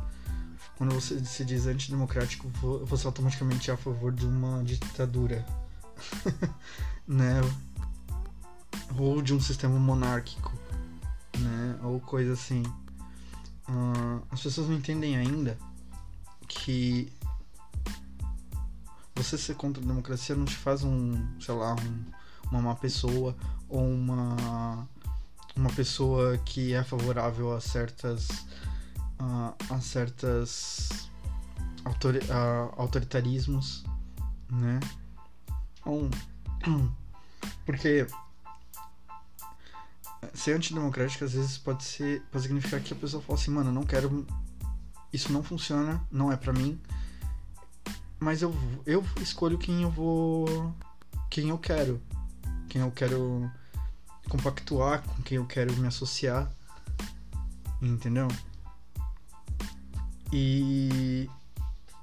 [0.78, 2.50] Quando você se diz antidemocrático,
[2.86, 5.46] você automaticamente é a favor de uma ditadura
[7.08, 7.42] né?
[8.98, 10.54] Ou de um sistema monárquico,
[11.38, 11.80] né?
[11.84, 12.64] Ou coisa assim.
[13.68, 15.58] Uh, as pessoas não entendem ainda
[16.48, 17.12] que
[19.16, 22.06] você ser contra a democracia não te faz um, sei lá, um,
[22.52, 23.36] uma má pessoa
[23.68, 24.88] ou uma
[25.56, 28.28] uma pessoa que é favorável a certas
[29.20, 31.10] uh, a certas
[31.86, 33.84] autor, uh, autoritarismos,
[34.52, 34.80] né?
[35.86, 36.10] Um.
[37.66, 38.08] Porque
[40.34, 42.22] ser antidemocrático às vezes pode ser.
[42.32, 44.26] pode significar que a pessoa fala assim, mano, eu não quero.
[45.12, 46.80] Isso não funciona, não é para mim.
[48.20, 48.54] Mas eu,
[48.86, 50.74] eu escolho quem eu vou.
[51.30, 52.02] quem eu quero.
[52.70, 53.50] Quem eu quero
[54.28, 56.52] compactuar, com quem eu quero me associar.
[57.82, 58.28] Entendeu?
[60.34, 61.30] E,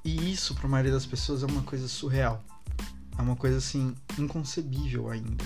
[0.04, 2.42] e isso, para a maioria das pessoas, é uma coisa surreal.
[3.22, 5.44] É uma coisa assim, inconcebível ainda.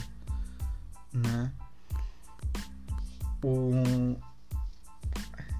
[1.12, 1.52] Né?
[3.44, 4.16] O,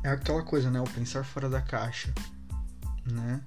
[0.02, 0.80] é aquela coisa, né?
[0.80, 2.14] O pensar fora da caixa.
[3.04, 3.42] Né?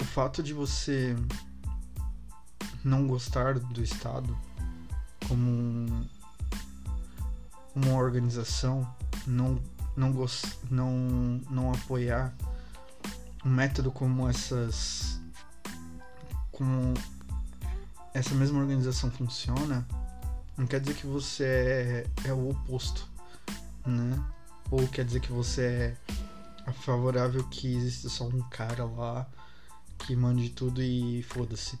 [0.00, 1.14] O fato de você
[2.82, 4.34] não gostar do Estado
[5.28, 6.08] como um,
[7.74, 8.90] uma organização,
[9.26, 9.60] não
[9.94, 10.90] não gost, não
[11.50, 12.34] não apoiar
[13.44, 15.17] um método como essas
[16.58, 16.92] como
[18.12, 19.86] essa mesma organização funciona,
[20.56, 23.08] não quer dizer que você é, é o oposto,
[23.86, 24.20] né?
[24.68, 25.96] Ou quer dizer que você
[26.66, 29.24] é favorável que exista só um cara lá
[29.98, 31.78] que mande tudo e foda-se,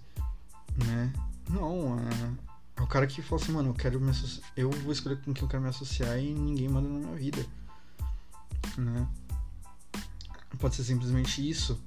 [0.86, 1.12] né?
[1.50, 4.12] Não, é, é, o cara que fala assim, mano, eu quero me
[4.56, 7.44] eu vou escolher com quem eu quero me associar e ninguém manda na minha vida,
[8.76, 9.08] né?
[10.60, 11.82] Pode ser simplesmente isso,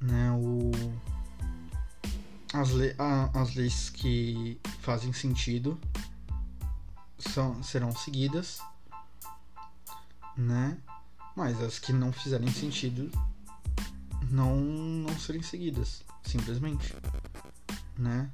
[0.00, 0.30] né?
[0.30, 0.70] O
[2.60, 2.94] as, le
[3.34, 5.78] as leis que fazem sentido
[7.18, 8.60] são, serão seguidas,
[10.36, 10.78] né?
[11.36, 13.10] Mas as que não fizerem sentido
[14.30, 16.94] não, não serem seguidas, simplesmente,
[17.98, 18.30] né?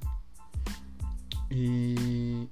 [1.51, 2.47] E,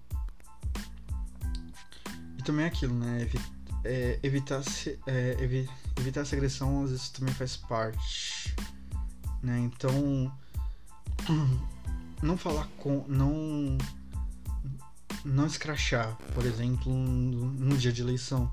[2.37, 3.21] e também é aquilo, né?
[3.21, 3.39] Evi
[3.83, 8.55] é, evitar, se, é, evi evitar essa agressão às vezes também faz parte,
[9.41, 9.57] né?
[9.59, 10.31] Então,
[12.21, 13.05] não falar com.
[13.07, 13.77] Não.
[15.23, 18.51] Não escrachar, por exemplo, no dia de eleição.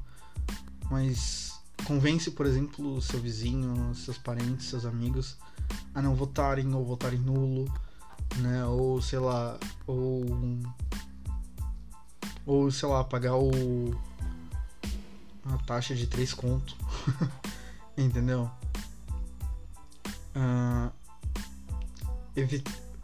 [0.90, 5.38] Mas convence, por exemplo, seu vizinho, seus parentes, seus amigos
[5.94, 7.72] a não votarem ou votarem nulo,
[8.36, 8.64] né?
[8.64, 10.24] Ou sei lá, ou
[12.46, 13.50] ou sei lá, pagar o
[15.44, 16.76] a taxa de 3 conto.
[17.96, 18.50] Entendeu?
[20.36, 20.92] Uh,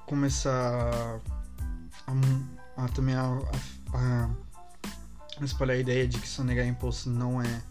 [0.07, 1.21] começar
[2.07, 3.25] a, a também a,
[3.95, 4.31] a,
[5.45, 7.63] espalhar a ideia de que sonegar impostos não é,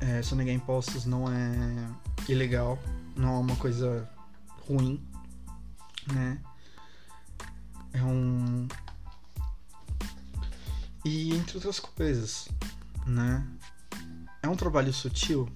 [0.00, 1.88] é sonegar impostos não é
[2.28, 2.78] ilegal,
[3.16, 4.08] não é uma coisa
[4.68, 5.02] ruim,
[6.12, 6.38] né?
[7.92, 8.68] É um
[11.04, 12.48] e entre outras coisas,
[13.06, 13.46] né?
[14.42, 15.48] É um trabalho sutil.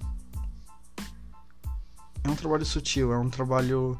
[2.23, 3.99] É um trabalho sutil, é um trabalho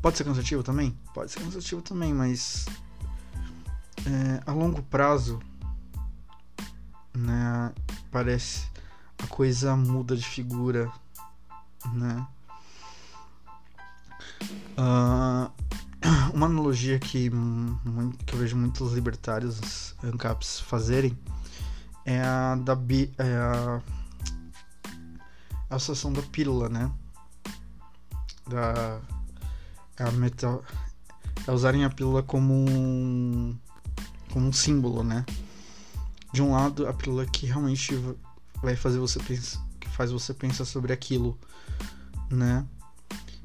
[0.00, 0.96] Pode ser cansativo também?
[1.12, 2.66] Pode ser cansativo também, mas
[4.06, 5.40] é, a longo prazo,
[7.14, 7.72] né,
[8.10, 8.68] parece
[9.18, 10.90] a coisa muda de figura,
[11.92, 12.26] né?
[14.78, 15.50] Uh,
[16.32, 17.30] uma analogia que,
[18.24, 21.18] que eu vejo muitos libertários ANCAPs fazerem
[22.04, 23.82] é a da bi, é a,
[25.68, 26.90] a associação da pílula, né?
[28.48, 29.00] Da
[29.98, 30.10] a
[31.46, 33.56] é usarem a pílula como um
[34.30, 35.24] como um símbolo, né?
[36.32, 37.94] De um lado, a pílula que realmente
[38.62, 41.38] vai fazer você pensar, que faz você pensar sobre aquilo,
[42.30, 42.66] né?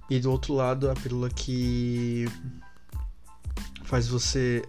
[0.10, 2.26] E do outro lado, a pílula que
[3.86, 4.64] faz você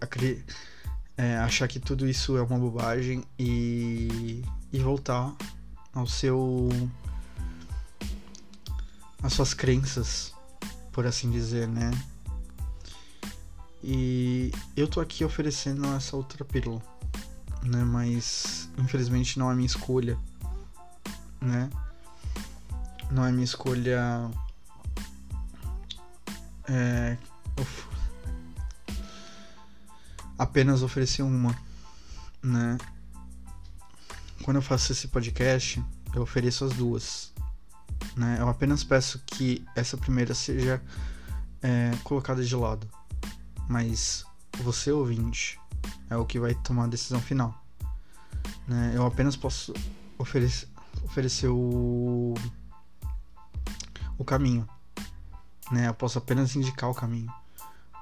[1.16, 4.42] é, achar que tudo isso é uma bobagem e,
[4.72, 5.34] e voltar
[5.92, 6.68] ao seu
[9.22, 10.33] às suas crenças
[10.94, 11.90] por assim dizer, né?
[13.82, 16.80] E eu tô aqui oferecendo essa outra pílula,
[17.64, 17.84] né?
[17.84, 20.16] Mas infelizmente não é minha escolha,
[21.40, 21.68] né?
[23.10, 24.30] Não é minha escolha.
[26.66, 27.18] É,
[30.38, 31.58] apenas oferecer uma,
[32.40, 32.78] né?
[34.44, 37.33] Quando eu faço esse podcast, eu ofereço as duas
[38.16, 38.36] né?
[38.38, 40.82] Eu apenas peço que essa primeira seja
[41.62, 42.88] é, colocada de lado,
[43.68, 44.24] mas
[44.62, 45.58] você ouvinte
[46.08, 47.54] é o que vai tomar a decisão final.
[48.66, 48.92] Né?
[48.94, 49.72] Eu apenas posso
[50.18, 50.68] oferecer,
[51.02, 52.34] oferecer o,
[54.16, 54.68] o caminho,
[55.70, 55.88] né?
[55.88, 57.32] Eu posso apenas indicar o caminho,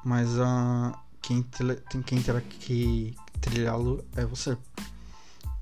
[0.04, 4.56] mas a quem, tem, quem terá que trilhá-lo é você,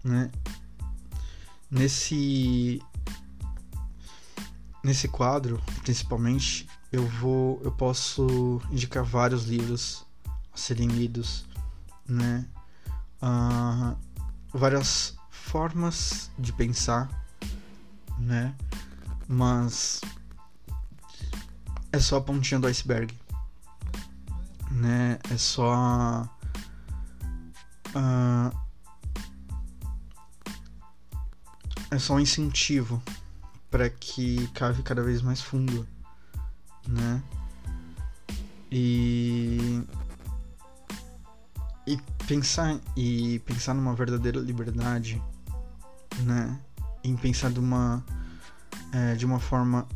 [0.03, 0.31] né?
[1.71, 2.83] Nesse
[4.83, 10.07] nesse quadro, principalmente, eu vou, eu posso indicar vários livros
[10.53, 11.47] a serem lidos,
[12.07, 12.47] né?
[13.23, 13.97] Uh,
[14.53, 17.09] várias formas de pensar,
[18.19, 18.55] né?
[19.29, 20.01] Mas
[21.93, 23.15] é só a pontinha do iceberg,
[24.71, 25.19] né?
[25.31, 26.23] É só
[27.95, 28.61] uh,
[31.91, 33.03] é só um incentivo
[33.71, 35.87] para que cave cada vez mais fundo,
[36.89, 37.23] né?
[38.71, 39.83] E
[41.87, 41.97] e
[42.27, 45.23] pensar e pensar numa verdadeira liberdade,
[46.21, 46.59] né?
[47.03, 48.05] Em pensar de uma
[48.93, 49.87] é, de uma forma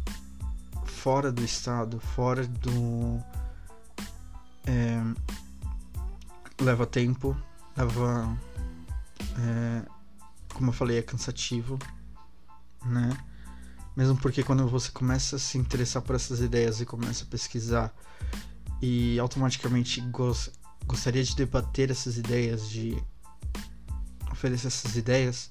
[0.84, 3.20] fora do estado, fora do
[4.66, 5.02] é,
[6.60, 7.36] leva tempo,
[7.76, 8.38] leva
[9.38, 9.82] é,
[10.54, 11.78] como eu falei é cansativo,
[12.84, 13.10] né?
[13.96, 17.94] Mesmo porque quando você começa a se interessar por essas ideias e começa a pesquisar
[18.82, 20.50] e automaticamente gost,
[20.84, 23.00] gostaria de debater essas ideias, de
[24.32, 25.48] oferecer essas ideias,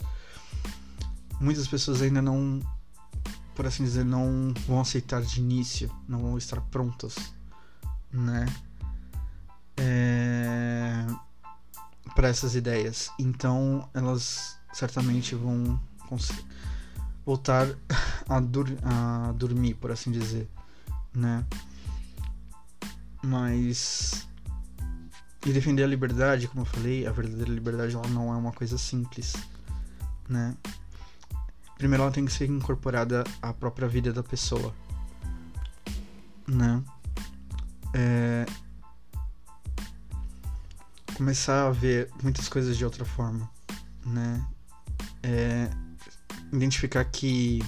[1.39, 2.59] muitas pessoas ainda não,
[3.55, 7.15] por assim dizer, não vão aceitar de início, não vão estar prontas,
[8.11, 8.45] né?
[9.77, 11.07] É...
[12.13, 13.09] Para essas ideias.
[13.17, 15.79] Então elas certamente vão
[17.25, 17.67] voltar
[18.27, 20.49] a, dur a dormir, por assim dizer,
[21.13, 21.45] né?
[23.23, 24.27] Mas
[25.45, 28.77] e defender a liberdade, como eu falei, a verdadeira liberdade ela não é uma coisa
[28.77, 29.33] simples,
[30.27, 30.55] né?
[31.77, 34.73] Primeiro ela tem que ser incorporada à própria vida da pessoa,
[36.47, 36.81] né?
[37.93, 38.45] É...
[41.17, 43.49] Começar a ver muitas coisas de outra forma,
[44.05, 44.47] né?
[45.21, 45.69] É...
[46.51, 47.63] Identificar que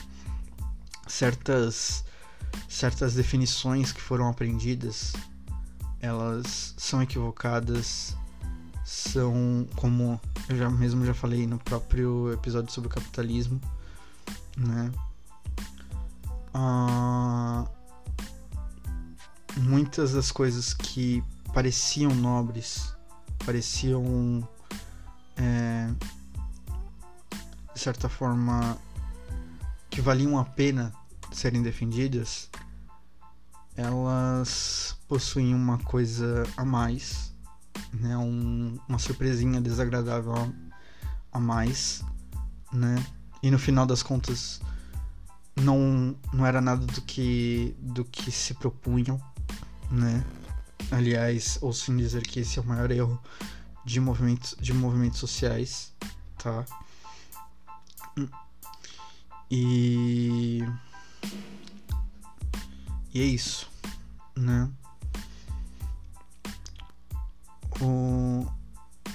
[1.08, 2.04] certas
[2.70, 5.14] certas definições que foram aprendidas
[6.06, 8.16] elas são equivocadas,
[8.84, 13.60] são como eu já mesmo já falei no próprio episódio sobre o capitalismo,
[14.56, 14.92] né?
[16.54, 17.66] Ah,
[19.58, 22.96] muitas das coisas que pareciam nobres,
[23.44, 24.48] pareciam
[25.36, 25.90] é,
[27.76, 28.78] de certa forma
[29.90, 30.94] que valiam a pena
[31.32, 32.50] serem defendidas,
[33.76, 37.36] elas possuem uma coisa a mais,
[37.94, 38.18] né?
[38.18, 40.34] Um, uma surpresinha desagradável
[41.32, 42.02] a, mais,
[42.72, 42.96] né?
[43.44, 44.62] E no final das contas
[45.58, 49.22] não, não era nada do que do que se propunham,
[49.92, 50.24] né?
[50.92, 53.22] Aliás, ouço dizer que esse é o maior erro
[53.84, 55.94] de movimentos de movimentos sociais,
[56.38, 56.66] tá?
[59.52, 60.62] E
[63.14, 63.70] e é isso,
[64.36, 64.70] né?
[67.82, 68.46] O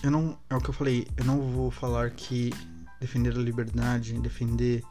[0.02, 2.50] eu não é o que eu falei, eu não vou falar que
[2.98, 4.82] defender a liberdade, defender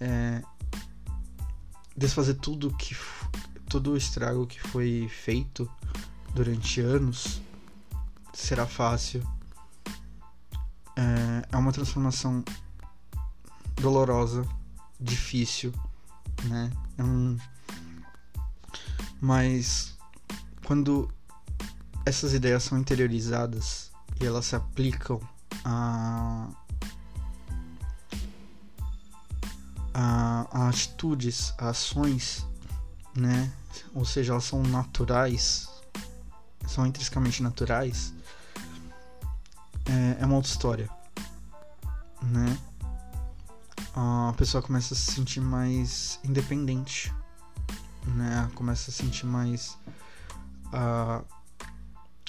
[0.00, 0.42] é,
[1.96, 2.96] desfazer tudo que
[3.68, 5.70] todo o estrago que foi feito
[6.34, 7.40] durante anos
[8.32, 9.22] será fácil.
[10.96, 12.44] É, é uma transformação
[13.80, 14.46] dolorosa,
[15.00, 15.72] difícil,
[16.44, 16.70] né?
[16.98, 17.36] É um
[19.20, 19.96] mas
[20.64, 21.12] quando
[22.06, 25.20] essas ideias são interiorizadas e elas se aplicam
[25.64, 26.48] a,
[29.92, 32.46] a, a atitudes, a ações,
[33.14, 33.52] né?
[33.94, 35.68] Ou seja, elas são naturais,
[36.66, 38.14] são intrinsecamente naturais,
[39.86, 40.88] é, é uma outra história,
[42.22, 42.58] né?
[43.94, 47.12] A pessoa começa a se sentir mais independente
[48.06, 48.50] né?
[48.54, 49.78] Começa a sentir mais
[50.72, 51.22] a,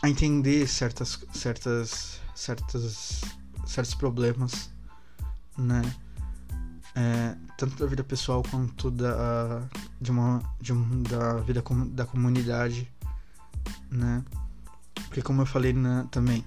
[0.02, 3.22] a entender certas certas certas
[3.66, 4.72] certos problemas,
[5.58, 5.82] né?
[6.94, 9.64] É, tanto da vida pessoal quanto da
[10.00, 12.92] de uma, de um, da vida com, da comunidade,
[13.90, 14.24] né?
[15.08, 16.46] Porque como eu falei na, também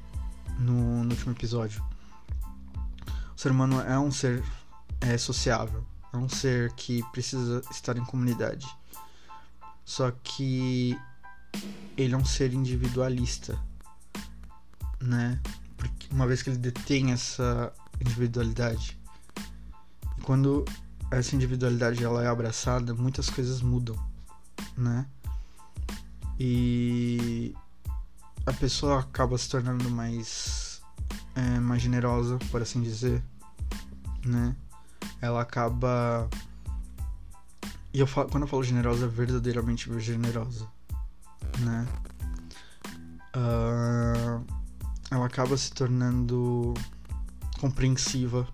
[0.59, 1.83] no, no último episódio,
[3.35, 4.43] o ser humano é um ser
[5.05, 8.67] é sociável, é um ser que precisa estar em comunidade.
[9.85, 10.99] Só que
[11.97, 13.59] ele é um ser individualista,
[15.01, 15.39] né?
[15.77, 18.99] Porque uma vez que ele detém essa individualidade,
[20.23, 20.65] quando
[21.11, 23.97] essa individualidade ela é abraçada, muitas coisas mudam,
[24.77, 25.07] né?
[26.41, 27.55] E
[28.47, 30.83] a pessoa acaba se tornando mais
[31.35, 33.23] é, mais generosa, por assim dizer,
[34.25, 34.57] né?
[35.21, 36.29] Ela acaba
[37.95, 40.67] e eu falo, quando eu falo generosa, é verdadeiramente generosa,
[41.61, 41.87] né?
[43.37, 44.45] Uh,
[45.09, 46.75] ela acaba se tornando
[47.61, 48.49] compreensiva,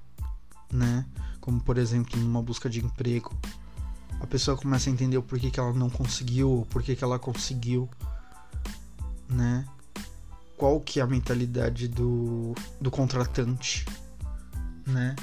[0.71, 1.07] né?
[1.41, 3.35] Como por exemplo numa busca de emprego,
[4.21, 7.19] a pessoa começa a entender o porquê que ela não conseguiu, o porquê que ela
[7.19, 7.89] conseguiu,
[9.27, 9.67] né?
[10.55, 13.87] Qual que é a mentalidade do, do contratante,
[14.87, 15.17] né?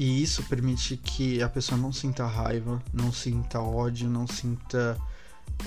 [0.00, 4.98] E isso permite que a pessoa não sinta raiva, não sinta ódio, não sinta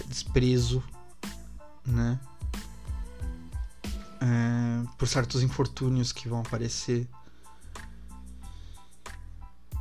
[0.08, 0.84] desprezo,
[1.86, 2.20] né?
[4.20, 7.08] É, por certos infortúnios que vão aparecer.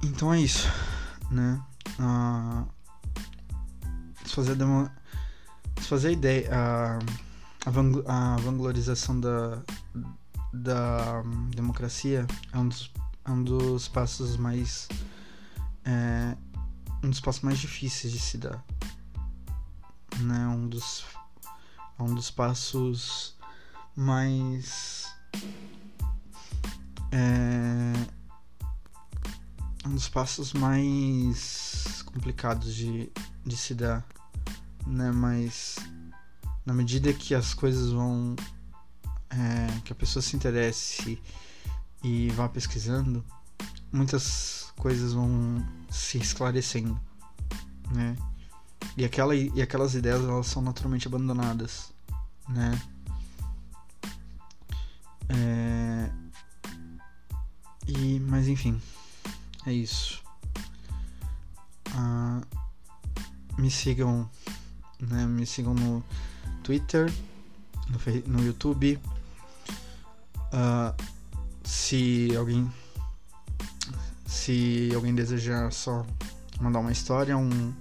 [0.03, 0.69] Então é isso,
[1.31, 1.59] né?
[1.99, 2.67] Ah,
[4.23, 4.55] desfazer,
[6.09, 6.99] a ideia, a,
[7.65, 9.63] a, a vanglorização da,
[10.53, 11.23] da
[11.57, 12.93] democracia é um dos,
[13.27, 14.89] um dos passos mais.
[15.85, 16.37] É,
[17.03, 18.65] um dos passos mais difíceis de se dar.
[20.21, 20.47] Né?
[20.49, 21.05] Um dos,
[21.99, 23.37] um dos passos
[23.97, 25.07] mais.
[27.11, 27.93] É,
[29.87, 33.13] um dos passos mais complicados de,
[33.45, 34.07] de se dar,
[34.87, 35.11] né?
[35.11, 35.77] Mas
[36.65, 38.37] na medida que as coisas vão.
[39.31, 41.19] É, que a pessoa se interesse
[42.03, 43.25] e vá pesquisando,
[43.93, 46.99] muitas coisas vão se esclarecendo,
[47.93, 48.17] né?
[48.97, 51.93] E, aquela, e aquelas ideias elas são naturalmente abandonadas,
[52.49, 52.81] né?
[55.29, 56.11] É,
[57.87, 58.81] e, mas enfim,
[59.67, 60.23] é isso.
[61.95, 62.41] Ah,
[63.57, 64.29] me sigam,
[65.01, 65.27] né?
[65.27, 66.03] Me sigam no
[66.63, 67.13] Twitter,
[67.89, 68.99] no, no YouTube.
[70.53, 71.22] Uh,
[71.65, 72.71] se alguém
[74.27, 76.05] se alguém desejar só
[76.61, 77.75] mandar uma história, um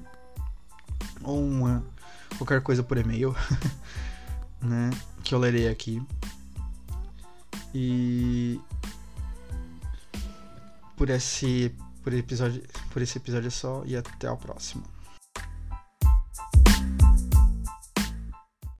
[1.23, 1.84] ou uma
[2.38, 3.36] qualquer coisa por e-mail,
[4.61, 4.89] né,
[5.23, 6.01] que eu lerei aqui.
[7.73, 8.59] E
[10.97, 11.73] por esse
[12.03, 12.61] por episódio
[12.91, 14.84] por esse episódio é só e até o próximo.